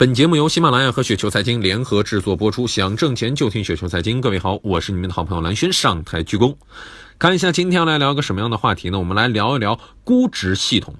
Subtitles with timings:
[0.00, 2.66] 本节目由喜马拉雅和雪球财经联合制作播出。
[2.66, 4.18] 想挣钱就听雪球财经。
[4.18, 6.56] 各位好，我是你们的好朋友蓝轩，上台鞠躬。
[7.18, 8.98] 看一下今天要来聊个什么样的话题呢？
[8.98, 10.94] 我们来聊一聊估值系统。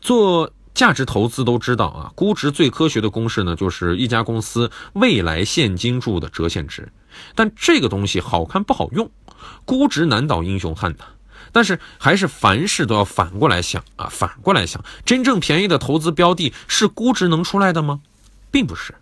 [0.00, 6.90] 做价值投资都知道啊，估值最科学的公式呢，就是一家公司未来现金柱的折现值。
[7.36, 9.08] 但这个东西好看不好用，
[9.64, 11.04] 估值难倒英雄汉呐。
[11.52, 18.00] 但是还是凡事都要反过来想啊，反过来想，真正便宜的投资标的是估值能出来的吗？
[18.50, 18.94] 并不是，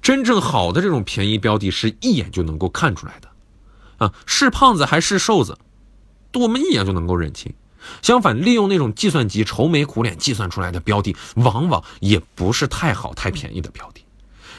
[0.00, 3.28] 真正好的这种便宜标的是一眼就能够看出来的，
[3.98, 5.58] 啊，是胖子还是瘦子，
[6.34, 7.52] 我们一眼就能够认清。
[8.02, 14.02] 相反，利用那种计算机愁眉苦脸计算出来的标的，往往也不是太好、太便宜的标的。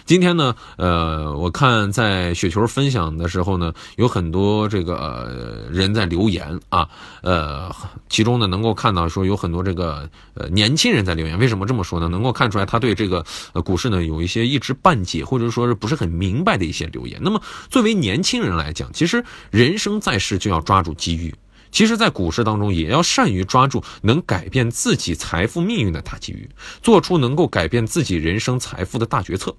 [0.08, 6.88] 今天呢，呃，我看在雪球分享的时候呢，有很多这个人在留言啊，
[7.22, 7.70] 呃，
[8.08, 11.38] 其中呢能够看到说有很多这个呃年轻人在留言。
[11.38, 12.08] 为什么这么说呢？
[12.08, 13.22] 能够看出来他对这个
[13.66, 17.20] 股市呢有一些一知半解或者说是不是很明白的一些留言。
[17.22, 21.36] 那么作为年轻人来讲，其实人生在世就要抓住机遇，
[21.70, 26.50] 其实，在股市当中也要善于抓住能改变自己财富命运的大机遇，
[26.82, 29.54] 做出能够改变自己人生财富的大决策。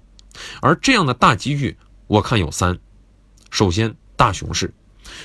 [0.61, 2.77] 而这样的大机遇，我看有三。
[3.51, 4.73] 首先，大熊市，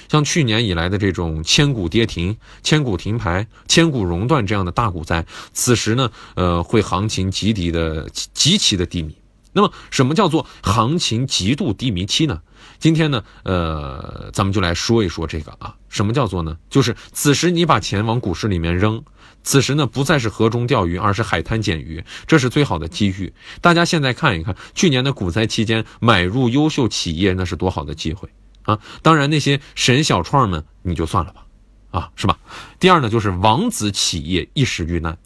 [0.08, 9.14] 像去年以来的这种千股跌停、千股停牌、千股熔断这样的大股灾，此时呢，呃，会行情极低的极其的低迷。
[9.54, 12.42] 那么，什么叫做行情极度低迷期呢？
[12.78, 16.56] 今天呢，呃，咱们就来说一说这个啊，什么叫做呢？
[16.68, 19.02] 就是此时你把钱往股市里面扔。
[19.42, 23.32] 此时呢，不再是河中钓鱼，而是海滩捡鱼，这是最好的机遇。
[23.60, 28.28] 大家现在看一看，去年的股灾期间买入优秀企业，那是多好的机会
[28.62, 28.80] 啊！
[29.02, 31.44] 当然，那些神小创们，你就算了吧，
[31.90, 32.38] 啊，是吧？
[32.80, 35.18] 第二呢，就是王子企业一时遇难，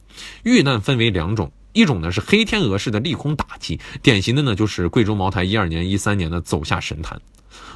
[0.42, 7.20] 遇难分为两种，一种呢是黑天鹅式的利空打击，典型的呢就是贵州茅台一二年、一三年的走下神坛。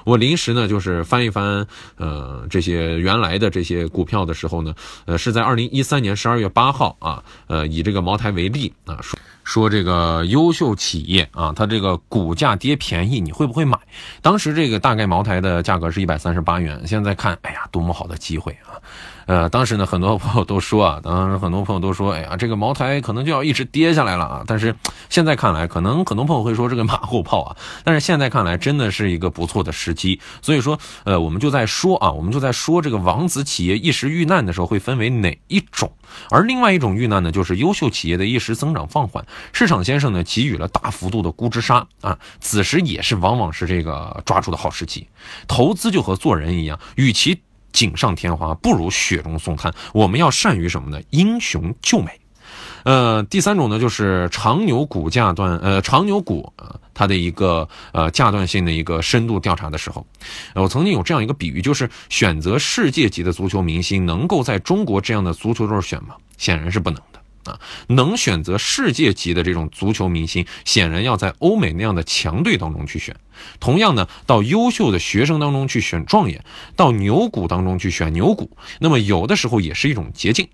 [0.04, 4.74] 我临时呢，就是翻一翻，呃，这些原来的这些股票的时候呢，
[5.06, 13.78] 呃，是在二零一三年十二月八号啊，呃，以这个茅台为例啊，说说这个优秀企业啊，它这个股价跌便宜，你会不会买？
[14.20, 18.78] 当时这个大概茅台的价格是一百三十八元，现在看，哎呀，多么好的机会啊！
[19.26, 24.44] 呃，当时呢，很多朋友都说啊，当时很多朋友都说，哎呀，这个茅台可能就要一直跌下来了啊。
[24.46, 24.74] 但是
[25.08, 27.56] 现在看来，可能很多朋友会说这个马后炮啊。
[27.84, 30.20] 但是现在看来，真的是一个不错的时机。
[30.40, 35.92] 所以说，呃，我们就在说啊，我们就在说这个王子企业一时遇难的时候会分为哪一种，
[36.30, 45.06] 而另外一种遇难呢，就是优秀企业的一时增长放缓，市场先生呢给予了大幅度的估值杀啊，此时也是往往是这个抓住的好时机。
[45.46, 47.40] 投资就和做人一样，与其
[47.72, 49.72] 锦上添花不如雪中送炭。
[49.92, 51.00] 我们要善于什么呢？
[51.10, 52.10] 英雄救美。
[52.84, 60.06] 呃，第三种呢，就是长牛股价段，呃，长牛股啊，它的一个呃价段性的一个深度调查的时候，
[60.54, 66.16] 我曾经有这样一个比喻，就是选择世界级的足球明星，能够在中国这样的足球队选吗？
[66.38, 67.22] 显然是不能的。
[67.44, 67.58] 啊，
[67.88, 73.16] 能选择世界级的这种足球明星，显然要在欧美那样的强队当中去选。
[73.58, 76.44] 同样呢，到优秀的学生当中去选状元，
[76.76, 80.48] 到牛股当中去选牛股，那么有的时候也是一种捷径。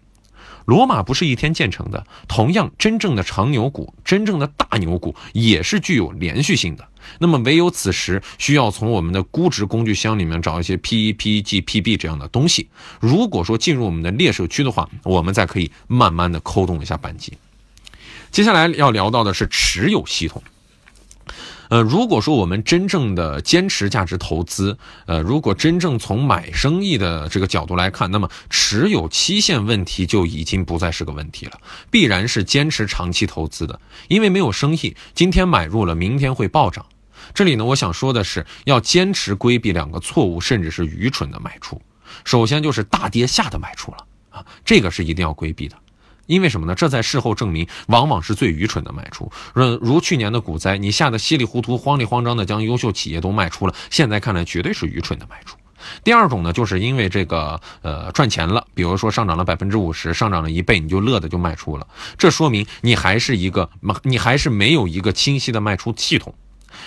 [0.68, 6.86] 罗马不是一天建成的，同样，真正的长牛股、真正的大牛股也是具有连续性的。
[7.20, 12.68] 那么，唯有此时需要从我们的估值工具箱里面找一些 P E、P E G、P B 这样的东西。
[13.00, 17.32] 如果说进入我们的猎手区的话，我们再可以慢慢的抠动一下扳机。
[18.30, 20.42] 接下来要聊到的是持有系统。
[21.68, 33.78] 呃，如果说我们真正的坚持价值投资，呃，如果真正从买生意的这个角度来看，那么持有期限问题就已经不再是个问题了，必然是坚持长期投资的，
[34.08, 36.84] 因为没有生意，今天买入了，明天会暴涨。
[37.34, 41.80] 这里呢，我想说的是，要坚持规避两个错误，甚至是愚蠢的卖出。
[42.24, 43.98] 首先就是大跌下的买出了
[44.30, 45.76] 啊，这个是一定要规避的。
[46.28, 46.74] 因为什么呢？
[46.74, 49.32] 这在事后证明，往往是最愚蠢的卖出。
[49.54, 55.56] 如如去年的股灾，你吓得稀里糊涂、慌里慌张的将优秀企业都卖出了，现在看来绝对是愚蠢的卖出。
[56.04, 61.86] 第二种呢，就是因为这个呃赚钱了，比如说上涨了百分之五十，上涨了一倍，你就乐的就卖出了，
[62.19, 63.70] 这说明你还是一个
[64.02, 66.34] 你还是没有一个清晰的卖出系统，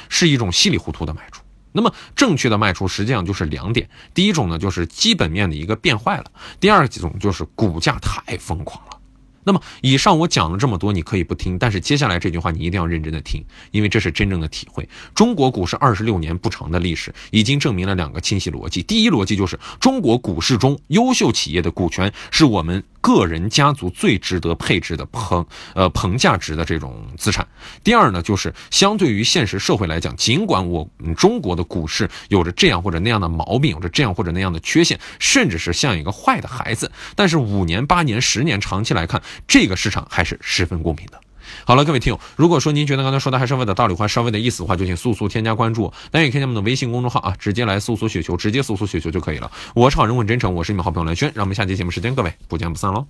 [0.08, 1.42] 是一种稀里糊涂的卖出。
[1.72, 6.26] 那么正确的卖出实际上就是两点：第一种呢，就是基本面的一个变坏了；
[6.60, 8.98] 第二种就是股价太疯狂了。
[9.44, 14.88] 那么，以上我讲了这么多，你可以不听，但是接下来这句话你一定要认真的听，因为这是真正的体会。
[15.16, 27.46] 中国股市二十六年不长的历史，已经证明了两个清晰逻辑：第一逻辑就是中国股市中优秀企业的股权是我们个人家族最值得配置的棚呃棚价值的这种资产。
[27.84, 30.88] 第二呢，就是相对于现实社会来讲，尽管我
[31.18, 41.20] 中国的股市有着这样或者那样的毛病，有着这样或者那样的缺陷，甚至是像一个坏的孩子，但是五年、八年、十年长期来看，这个市场还是十分公平的。
[41.66, 45.92] 好了，各位听友，如果说您觉得刚才说的还稍微的道理话，稍微的意思的话，就请速速添加关注。
[46.12, 49.52] 那也可以加我们的微信公众号啊，直接来搜索雪球，直接搜索雪球就可以了。
[49.74, 53.06] 我是好人问真诚，我是你们好朋友蓝轩，让我们下期节目时间各位不见不散喽。